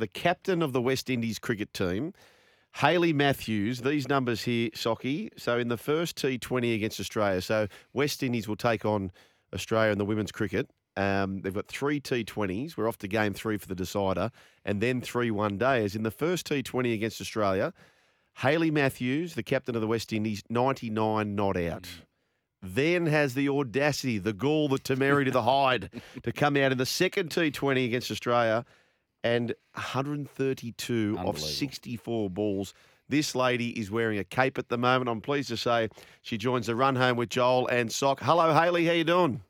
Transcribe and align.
the 0.00 0.08
captain 0.08 0.62
of 0.62 0.72
the 0.72 0.82
West 0.82 1.08
Indies 1.08 1.38
cricket 1.38 1.72
team, 1.72 2.12
Hayley 2.76 3.12
Matthews. 3.12 3.82
These 3.82 4.08
numbers 4.08 4.42
here, 4.42 4.70
Socky. 4.70 5.30
So 5.36 5.58
in 5.58 5.68
the 5.68 5.76
first 5.76 6.16
T20 6.16 6.74
against 6.74 6.98
Australia, 6.98 7.40
so 7.40 7.68
West 7.92 8.22
Indies 8.22 8.48
will 8.48 8.56
take 8.56 8.84
on 8.84 9.12
Australia 9.54 9.92
in 9.92 9.98
the 9.98 10.04
women's 10.04 10.32
cricket. 10.32 10.70
Um, 10.96 11.40
they've 11.42 11.54
got 11.54 11.68
three 11.68 12.00
T20s. 12.00 12.76
We're 12.76 12.88
off 12.88 12.98
to 12.98 13.08
game 13.08 13.32
three 13.32 13.58
for 13.58 13.66
the 13.66 13.74
decider, 13.74 14.30
and 14.64 14.80
then 14.80 15.00
three 15.00 15.30
one 15.30 15.56
days. 15.56 15.94
In 15.94 16.02
the 16.02 16.10
first 16.10 16.48
T20 16.48 16.94
against 16.94 17.20
Australia, 17.20 17.72
Hayley 18.38 18.70
Matthews, 18.70 19.34
the 19.34 19.42
captain 19.42 19.74
of 19.74 19.80
the 19.80 19.86
West 19.86 20.12
Indies, 20.12 20.42
99 20.48 21.34
not 21.34 21.56
out. 21.56 21.88
Then 22.62 23.06
has 23.06 23.34
the 23.34 23.48
audacity, 23.48 24.18
the 24.18 24.34
gall, 24.34 24.68
the 24.68 24.78
temerity, 24.78 25.30
to 25.30 25.34
the 25.34 25.42
hide 25.42 26.02
to 26.22 26.32
come 26.32 26.56
out 26.56 26.72
in 26.72 26.78
the 26.78 26.86
second 26.86 27.30
T20 27.30 27.86
against 27.86 28.10
Australia 28.10 28.64
and 29.22 29.54
132 29.74 31.18
of 31.18 31.38
64 31.38 32.30
balls. 32.30 32.74
This 33.08 33.34
lady 33.34 33.70
is 33.70 33.90
wearing 33.90 34.18
a 34.18 34.24
cape 34.24 34.56
at 34.56 34.68
the 34.68 34.78
moment. 34.78 35.08
I'm 35.08 35.20
pleased 35.20 35.48
to 35.48 35.56
say 35.56 35.88
she 36.22 36.38
joins 36.38 36.66
the 36.66 36.76
run 36.76 36.94
home 36.96 37.16
with 37.16 37.28
Joel 37.28 37.66
and 37.66 37.90
Sock. 37.90 38.20
Hello, 38.20 38.54
Hayley. 38.54 38.86
How 38.86 38.92
you 38.92 39.04
doing? 39.04 39.42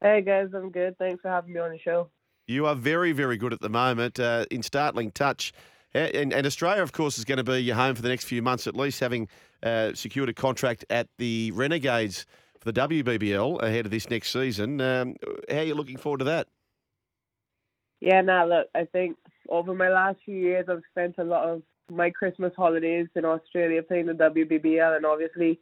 Hey 0.00 0.22
guys, 0.22 0.48
I'm 0.54 0.70
good. 0.70 0.96
Thanks 0.96 1.20
for 1.20 1.28
having 1.28 1.52
me 1.52 1.60
on 1.60 1.72
the 1.72 1.78
show. 1.78 2.08
You 2.46 2.66
are 2.66 2.74
very, 2.74 3.12
very 3.12 3.36
good 3.36 3.52
at 3.52 3.60
the 3.60 3.68
moment. 3.68 4.18
Uh, 4.18 4.46
in 4.50 4.62
startling 4.62 5.10
touch. 5.10 5.52
And, 5.94 6.32
and, 6.32 6.46
Australia, 6.46 6.82
of 6.82 6.92
course, 6.92 7.18
is 7.18 7.24
going 7.24 7.38
to 7.38 7.44
be 7.44 7.58
your 7.58 7.74
home 7.74 7.94
for 7.94 8.02
the 8.02 8.10
next 8.10 8.24
few 8.24 8.42
months 8.42 8.66
at 8.66 8.76
least, 8.76 9.00
having 9.00 9.26
uh, 9.62 9.94
secured 9.94 10.28
a 10.28 10.34
contract 10.34 10.84
at 10.90 11.08
the 11.16 11.50
Renegades 11.52 12.26
for 12.60 12.70
the 12.72 12.80
WBBL 12.88 13.62
ahead 13.62 13.86
of 13.86 13.90
this 13.90 14.10
next 14.10 14.30
season. 14.30 14.80
Um, 14.80 15.16
how 15.50 15.58
are 15.58 15.62
you 15.62 15.74
looking 15.74 15.96
forward 15.96 16.18
to 16.18 16.24
that? 16.24 16.48
Yeah, 18.00 18.20
now 18.20 18.46
look, 18.46 18.68
I 18.74 18.84
think 18.84 19.16
over 19.48 19.74
my 19.74 19.88
last 19.88 20.18
few 20.24 20.36
years, 20.36 20.66
I've 20.68 20.82
spent 20.92 21.16
a 21.18 21.24
lot 21.24 21.48
of 21.48 21.62
my 21.90 22.10
Christmas 22.10 22.52
holidays 22.56 23.08
in 23.14 23.24
Australia 23.24 23.82
playing 23.82 24.06
the 24.06 24.12
WBBL, 24.12 24.96
and 24.96 25.06
obviously 25.06 25.58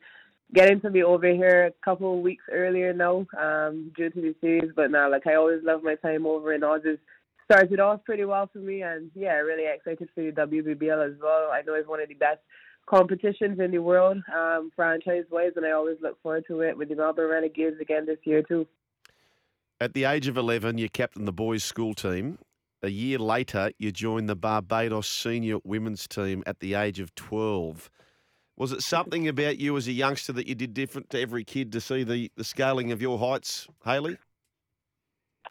getting 0.55 0.81
to 0.81 0.91
be 0.91 1.03
over 1.03 1.33
here 1.33 1.67
a 1.67 1.85
couple 1.85 2.17
of 2.17 2.23
weeks 2.23 2.45
earlier 2.53 2.93
now 2.93 3.27
um, 3.39 3.93
due 3.97 4.11
to 4.11 4.21
the 4.21 4.35
series. 4.41 4.71
But 4.75 4.91
now, 4.91 5.11
like 5.11 5.27
I 5.27 5.35
always 5.35 5.61
love 5.63 5.83
my 5.83 5.95
time 5.97 6.27
over 6.27 6.53
in 6.53 6.61
Aussies. 6.61 6.99
Started 7.45 7.79
off 7.79 8.05
pretty 8.05 8.25
well 8.25 8.51
for 8.53 8.59
me, 8.59 8.83
and 8.83 9.11
yeah, 9.15 9.35
really 9.35 9.73
excited 9.73 10.09
for 10.15 10.23
the 10.23 10.33
WBBL 10.33 11.13
as 11.13 11.17
well. 11.23 11.51
I 11.53 11.63
know 11.63 11.75
it's 11.75 11.89
one 11.89 12.01
of 12.01 12.09
the 12.09 12.15
best 12.15 12.41
competitions 12.87 13.61
in 13.61 13.71
the 13.71 13.79
world, 13.79 14.19
um, 14.37 14.71
franchise-wise, 14.75 15.53
and 15.55 15.65
I 15.65 15.71
always 15.71 15.97
look 16.03 16.21
forward 16.23 16.45
to 16.49 16.61
it 16.61 16.77
with 16.77 16.89
the 16.89 16.97
Melbourne 16.97 17.31
Renegades 17.31 17.81
again 17.81 18.05
this 18.05 18.19
year 18.25 18.43
too. 18.43 18.67
At 19.79 19.93
the 19.93 20.05
age 20.05 20.27
of 20.27 20.39
11, 20.39 20.79
you 20.79 20.89
captained 20.89 21.29
the 21.29 21.33
boys' 21.33 21.63
school 21.63 21.93
team. 21.93 22.39
A 22.83 22.89
year 22.89 23.19
later, 23.19 23.73
you 23.79 23.93
joined 23.93 24.29
the 24.29 24.37
Barbados 24.37 25.07
senior 25.07 25.59
women's 25.65 26.09
team 26.09 26.43
at 26.47 26.61
the 26.61 26.75
age 26.75 26.99
of 26.99 27.15
12. 27.15 27.91
Was 28.57 28.73
it 28.73 28.83
something 28.83 29.29
about 29.29 29.59
you 29.59 29.77
as 29.77 29.87
a 29.87 29.93
youngster 29.93 30.33
that 30.33 30.47
you 30.47 30.55
did 30.55 30.73
different 30.73 31.11
to 31.11 31.21
every 31.21 31.45
kid 31.45 31.73
to 31.73 31.81
see 31.83 32.05
the, 32.05 32.31
the 32.37 32.45
scaling 32.45 32.91
of 32.91 33.03
your 33.03 33.19
heights, 33.19 33.69
Hayley? 33.85 34.17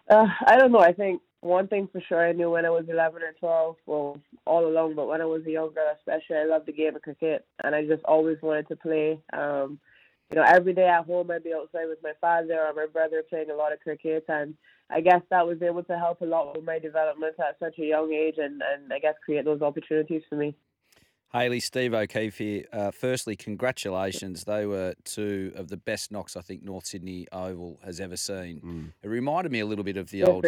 Uh, 0.09 0.25
I 0.47 0.57
don't 0.57 0.71
know. 0.71 0.79
I 0.79 0.93
think 0.93 1.21
one 1.41 1.67
thing 1.67 1.87
for 1.91 2.01
sure 2.01 2.27
I 2.27 2.31
knew 2.31 2.49
when 2.49 2.65
I 2.65 2.71
was 2.71 2.85
11 2.89 3.21
or 3.21 3.33
12, 3.39 3.75
well, 3.85 4.17
all 4.47 4.65
along, 4.65 4.95
but 4.95 5.07
when 5.07 5.21
I 5.21 5.25
was 5.25 5.45
a 5.45 5.51
young 5.51 5.71
girl 5.71 5.93
especially, 5.95 6.37
I 6.37 6.45
loved 6.45 6.65
the 6.65 6.73
game 6.73 6.95
of 6.95 7.03
cricket 7.03 7.45
and 7.63 7.75
I 7.75 7.85
just 7.85 8.03
always 8.05 8.37
wanted 8.41 8.67
to 8.69 8.75
play. 8.75 9.19
Um, 9.33 9.79
you 10.29 10.35
know, 10.35 10.43
every 10.47 10.73
day 10.73 10.87
at 10.87 11.05
home 11.05 11.31
I'd 11.31 11.43
be 11.43 11.53
outside 11.53 11.87
with 11.87 11.99
my 12.03 12.13
father 12.19 12.59
or 12.59 12.73
my 12.73 12.87
brother 12.91 13.23
playing 13.29 13.51
a 13.51 13.55
lot 13.55 13.73
of 13.73 13.79
cricket 13.79 14.25
and 14.27 14.55
I 14.89 15.01
guess 15.01 15.21
that 15.29 15.47
was 15.47 15.61
able 15.61 15.83
to 15.83 15.97
help 15.97 16.21
a 16.21 16.25
lot 16.25 16.55
with 16.55 16.65
my 16.65 16.79
development 16.79 17.35
at 17.39 17.57
such 17.59 17.79
a 17.79 17.85
young 17.85 18.13
age 18.13 18.35
and, 18.37 18.61
and 18.61 18.91
I 18.91 18.99
guess 18.99 19.15
create 19.23 19.45
those 19.45 19.61
opportunities 19.61 20.21
for 20.29 20.35
me. 20.35 20.55
Hayley, 21.31 21.59
Steve 21.59 21.93
O'Keefe 21.93 22.37
here. 22.37 22.65
Uh, 22.71 22.91
firstly, 22.91 23.35
congratulations. 23.35 24.45
They 24.45 24.65
were 24.65 24.93
two 25.03 25.51
of 25.55 25.67
the 25.67 25.75
best 25.75 26.11
knocks 26.11 26.37
I 26.37 26.41
think 26.41 26.63
North 26.63 26.85
Sydney 26.85 27.27
Oval 27.31 27.79
has 27.83 27.99
ever 27.99 28.15
seen. 28.15 28.61
Mm. 28.61 28.93
It 29.03 29.09
reminded 29.09 29.51
me 29.51 29.59
a 29.59 29.65
little 29.65 29.83
bit 29.83 29.97
of 29.97 30.11
the 30.11 30.23
old 30.23 30.45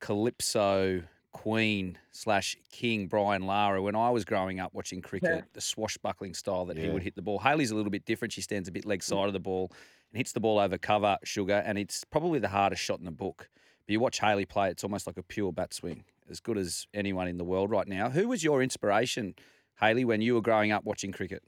Calypso 0.00 1.02
queen 1.36 1.98
slash 2.12 2.56
king 2.72 3.08
Brian 3.08 3.46
Lara 3.46 3.82
when 3.82 3.94
I 3.94 4.08
was 4.08 4.24
growing 4.24 4.58
up 4.58 4.72
watching 4.72 5.02
cricket, 5.02 5.30
yeah. 5.30 5.40
the 5.52 5.60
swashbuckling 5.60 6.32
style 6.32 6.64
that 6.64 6.78
yeah. 6.78 6.84
he 6.84 6.88
would 6.88 7.02
hit 7.02 7.14
the 7.14 7.20
ball. 7.20 7.38
Hayley's 7.38 7.70
a 7.70 7.74
little 7.74 7.90
bit 7.90 8.06
different. 8.06 8.32
She 8.32 8.40
stands 8.40 8.70
a 8.70 8.72
bit 8.72 8.86
leg 8.86 9.02
side 9.02 9.26
of 9.26 9.34
the 9.34 9.38
ball 9.38 9.70
and 10.10 10.16
hits 10.16 10.32
the 10.32 10.40
ball 10.40 10.58
over 10.58 10.78
cover, 10.78 11.18
sugar, 11.24 11.62
and 11.66 11.76
it's 11.76 12.04
probably 12.04 12.38
the 12.38 12.48
hardest 12.48 12.82
shot 12.82 13.00
in 13.00 13.04
the 13.04 13.10
book. 13.10 13.50
But 13.86 13.92
you 13.92 14.00
watch 14.00 14.18
Hayley 14.18 14.46
play, 14.46 14.70
it's 14.70 14.82
almost 14.82 15.06
like 15.06 15.18
a 15.18 15.22
pure 15.22 15.52
bat 15.52 15.74
swing, 15.74 16.04
as 16.30 16.40
good 16.40 16.56
as 16.56 16.86
anyone 16.94 17.28
in 17.28 17.36
the 17.36 17.44
world 17.44 17.70
right 17.70 17.86
now. 17.86 18.08
Who 18.08 18.28
was 18.28 18.42
your 18.42 18.62
inspiration, 18.62 19.34
Hayley, 19.78 20.06
when 20.06 20.22
you 20.22 20.32
were 20.32 20.40
growing 20.40 20.72
up 20.72 20.84
watching 20.84 21.12
cricket? 21.12 21.42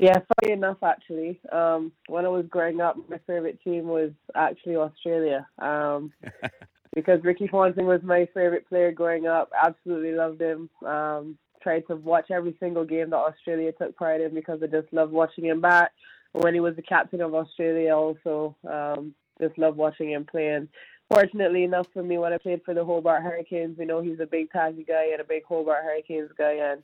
Yeah, 0.00 0.18
funny 0.40 0.52
enough, 0.52 0.78
actually, 0.82 1.40
um, 1.52 1.92
when 2.08 2.24
I 2.24 2.28
was 2.28 2.46
growing 2.48 2.80
up, 2.80 2.96
my 3.08 3.18
favorite 3.24 3.62
team 3.62 3.86
was 3.86 4.10
actually 4.34 4.74
Australia. 4.74 5.46
Um, 5.60 6.12
because 6.94 7.22
Ricky 7.22 7.48
Ponting 7.48 7.86
was 7.86 8.00
my 8.02 8.28
favorite 8.34 8.68
player 8.68 8.92
growing 8.92 9.26
up. 9.26 9.50
Absolutely 9.62 10.12
loved 10.12 10.40
him. 10.40 10.70
Um, 10.86 11.38
tried 11.62 11.86
to 11.88 11.96
watch 11.96 12.30
every 12.30 12.56
single 12.60 12.84
game 12.84 13.10
that 13.10 13.16
Australia 13.16 13.72
took 13.72 13.96
part 13.96 14.20
in 14.20 14.34
because 14.34 14.60
I 14.62 14.66
just 14.66 14.92
loved 14.92 15.12
watching 15.12 15.46
him 15.46 15.60
bat. 15.60 15.92
When 16.32 16.54
he 16.54 16.60
was 16.60 16.76
the 16.76 16.82
captain 16.82 17.20
of 17.20 17.34
Australia, 17.34 17.94
also 17.94 18.54
um, 18.68 19.14
just 19.40 19.58
loved 19.58 19.76
watching 19.76 20.12
him 20.12 20.24
play. 20.24 20.48
And 20.48 20.68
fortunately 21.10 21.64
enough 21.64 21.86
for 21.92 22.02
me, 22.02 22.18
when 22.18 22.32
I 22.32 22.38
played 22.38 22.62
for 22.64 22.74
the 22.74 22.84
Hobart 22.84 23.22
Hurricanes, 23.22 23.78
we 23.78 23.86
know 23.86 24.02
he's 24.02 24.20
a 24.20 24.26
big 24.26 24.50
Tassie 24.50 24.86
guy 24.86 25.08
and 25.12 25.20
a 25.20 25.24
big 25.24 25.44
Hobart 25.44 25.84
Hurricanes 25.84 26.30
guy, 26.36 26.54
and 26.72 26.82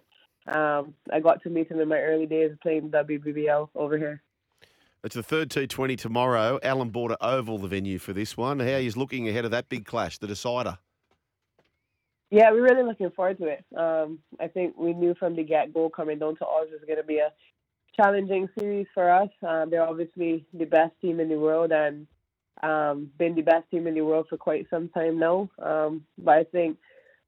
um, 0.54 0.94
I 1.12 1.20
got 1.20 1.43
to 1.43 1.50
meet 1.50 1.70
him 1.70 1.81
in 1.81 1.88
my 1.88 1.98
early 1.98 2.26
days 2.26 2.53
playing 2.62 2.91
WBBL 2.91 3.69
over 3.75 3.98
here. 3.98 4.22
It's 5.04 5.15
the 5.15 5.22
third 5.22 5.50
T20 5.50 5.98
tomorrow. 5.98 6.59
Allan 6.62 6.88
Border 6.88 7.19
Oval, 7.20 7.59
the 7.59 7.69
venue 7.69 7.98
for 7.98 8.15
this 8.15 8.38
one. 8.38 8.59
How 8.59 8.78
he's 8.78 8.97
looking 8.97 9.28
ahead 9.28 9.44
of 9.44 9.50
that 9.50 9.69
big 9.69 9.84
clash, 9.84 10.16
the 10.16 10.26
decider? 10.26 10.78
Yeah, 12.31 12.50
we're 12.53 12.62
really 12.62 12.84
looking 12.84 13.10
forward 13.10 13.37
to 13.37 13.48
it. 13.48 13.64
Um, 13.76 14.20
I 14.41 14.48
think 14.48 14.78
we 14.78 14.94
knew 14.94 15.14
from 15.19 15.37
the 15.37 15.44
get 15.44 15.75
go 15.75 15.91
coming 15.91 16.20
down 16.20 16.37
to 16.37 16.47
Oz 16.47 16.69
was 16.72 16.81
going 16.87 16.97
to 16.97 17.04
be 17.04 17.19
a 17.19 17.31
challenging 17.94 18.48
series 18.59 18.87
for 18.94 19.10
us. 19.10 19.28
Um, 19.47 19.69
they're 19.69 19.87
obviously 19.87 20.47
the 20.54 20.64
best 20.64 20.93
team 21.03 21.20
in 21.20 21.28
the 21.28 21.38
world 21.38 21.70
and 21.70 22.06
um, 22.62 23.10
been 23.19 23.34
the 23.34 23.43
best 23.43 23.70
team 23.70 23.87
in 23.87 23.93
the 23.93 24.00
world 24.00 24.28
for 24.31 24.38
quite 24.38 24.66
some 24.70 24.88
time 24.88 25.19
now. 25.19 25.50
Um, 25.62 26.06
but 26.16 26.38
I 26.38 26.44
think 26.44 26.78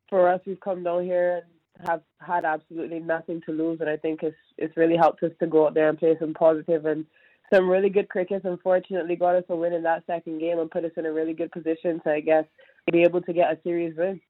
for 0.09 0.31
us, 0.31 0.41
we've 0.47 0.59
come 0.61 0.83
down 0.83 1.05
here 1.05 1.43
and 1.43 1.89
have 1.91 2.01
had 2.27 2.47
absolutely 2.47 3.01
nothing 3.01 3.43
to 3.45 3.53
lose, 3.53 3.83
and 3.83 3.91
I 3.91 3.99
think 3.99 4.23
it's 4.23 4.35
it's 4.57 4.79
really 4.79 4.97
helped 4.97 5.23
us 5.23 5.33
to 5.41 5.47
go 5.47 5.67
out 5.67 5.75
there 5.75 5.91
and 5.91 5.99
play 5.99 6.17
some 6.19 6.33
positive 6.33 6.87
and 6.87 7.05
some 7.53 7.69
really 7.69 7.89
good 7.89 8.09
crickets. 8.09 8.45
Unfortunately, 8.45 9.17
got 9.17 9.37
us 9.37 9.45
a 9.49 9.57
win 9.57 9.73
in 9.73 9.83
that 9.85 10.05
second 10.07 10.39
game 10.39 10.59
and 10.59 10.71
put 10.71 10.85
us 10.85 10.93
in 10.97 11.07
a 11.07 11.13
really 11.13 11.35
good 11.35 11.53
position 11.53 12.01
to, 12.05 12.11
I 12.13 12.21
guess, 12.21 12.45
be 12.93 13.03
able 13.03 13.23
to 13.23 13.33
get 13.33 13.53
a 13.53 13.59
series 13.63 13.97
win. 13.97 14.21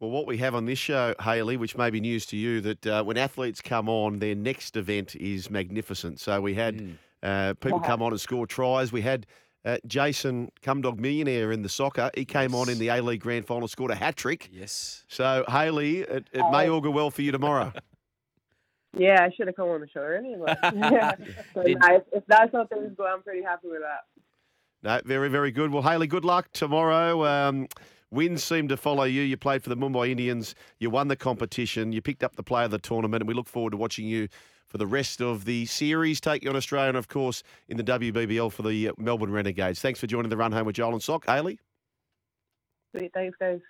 Well, 0.00 0.10
what 0.10 0.26
we 0.28 0.38
have 0.38 0.54
on 0.54 0.64
this 0.64 0.78
show, 0.78 1.14
Hayley, 1.20 1.56
which 1.56 1.76
may 1.76 1.90
be 1.90 2.00
news 2.00 2.24
to 2.26 2.36
you, 2.36 2.60
that 2.60 2.86
uh, 2.86 3.02
when 3.02 3.16
athletes 3.16 3.60
come 3.60 3.88
on, 3.88 4.20
their 4.20 4.36
next 4.36 4.76
event 4.76 5.16
is 5.16 5.50
magnificent. 5.50 6.20
So 6.20 6.40
we 6.40 6.54
had 6.54 6.76
mm. 6.76 6.94
uh, 7.22 7.54
people 7.54 7.80
come 7.80 8.00
on 8.00 8.12
and 8.12 8.20
score 8.20 8.46
tries. 8.46 8.92
We 8.92 9.02
had 9.02 9.26
uh, 9.64 9.78
Jason 9.88 10.52
Cumdog 10.62 11.00
Millionaire 11.00 11.50
in 11.50 11.62
the 11.62 11.68
soccer. 11.68 12.12
He 12.14 12.24
came 12.24 12.50
yes. 12.52 12.60
on 12.60 12.68
in 12.68 12.78
the 12.78 12.88
A 12.88 13.02
League 13.02 13.20
Grand 13.20 13.44
Final, 13.44 13.66
scored 13.66 13.90
a 13.90 13.96
hat 13.96 14.16
trick. 14.16 14.48
Yes. 14.52 15.04
So, 15.08 15.44
Hayley, 15.48 15.98
it, 16.00 16.28
it 16.32 16.44
may 16.52 16.68
augur 16.68 16.90
well 16.90 17.10
for 17.10 17.22
you 17.22 17.32
tomorrow. 17.32 17.72
Yeah, 18.98 19.22
I 19.22 19.34
should 19.34 19.46
have 19.46 19.56
come 19.56 19.68
on 19.68 19.80
the 19.80 19.88
show 19.88 20.00
early. 20.00 20.34
But 20.38 20.58
yeah. 20.74 21.12
so 21.54 21.62
nice. 21.62 22.00
If 22.12 22.24
that's 22.26 22.52
how 22.52 22.66
things 22.66 22.92
go, 22.96 23.06
I'm 23.06 23.22
pretty 23.22 23.42
happy 23.42 23.68
with 23.68 23.80
that. 23.80 24.04
No, 24.82 25.00
very, 25.04 25.28
very 25.28 25.50
good. 25.50 25.72
Well, 25.72 25.82
Hayley, 25.82 26.06
good 26.06 26.24
luck 26.24 26.48
tomorrow. 26.52 27.24
Um, 27.24 27.68
wins 28.10 28.44
seem 28.44 28.68
to 28.68 28.76
follow 28.76 29.04
you. 29.04 29.22
You 29.22 29.36
played 29.36 29.62
for 29.62 29.70
the 29.70 29.76
Mumbai 29.76 30.10
Indians. 30.10 30.54
You 30.78 30.90
won 30.90 31.08
the 31.08 31.16
competition. 31.16 31.92
You 31.92 32.00
picked 32.00 32.22
up 32.22 32.36
the 32.36 32.42
player 32.42 32.64
of 32.64 32.70
the 32.70 32.78
tournament, 32.78 33.22
and 33.22 33.28
we 33.28 33.34
look 33.34 33.48
forward 33.48 33.70
to 33.70 33.76
watching 33.76 34.06
you 34.06 34.28
for 34.66 34.78
the 34.78 34.86
rest 34.86 35.20
of 35.20 35.44
the 35.44 35.66
series. 35.66 36.20
Take 36.20 36.44
you 36.44 36.50
on 36.50 36.56
Australia, 36.56 36.88
and 36.88 36.96
of 36.96 37.08
course 37.08 37.42
in 37.68 37.76
the 37.76 37.84
WBBL 37.84 38.52
for 38.52 38.62
the 38.62 38.88
uh, 38.88 38.92
Melbourne 38.98 39.32
Renegades. 39.32 39.80
Thanks 39.80 39.98
for 39.98 40.06
joining 40.06 40.28
the 40.28 40.36
run 40.36 40.52
home 40.52 40.66
with 40.66 40.76
Joel 40.76 40.92
and 40.92 41.02
Sock, 41.02 41.26
Hayley. 41.26 41.58
Sweet, 42.94 43.12
thanks, 43.12 43.36
guys. 43.38 43.60